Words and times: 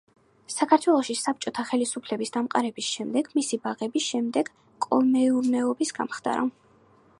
საქართველოში 0.51 1.15
საბჭოთა 1.23 1.65
ხელისუფლების 1.71 2.33
დამყარების 2.37 2.89
შემდეგ, 2.95 3.31
მისი 3.41 3.61
ბაღები 3.67 4.03
შემდეგ 4.07 4.49
კოლმეურნეობის 4.89 5.97
გამხდარა. 6.01 6.51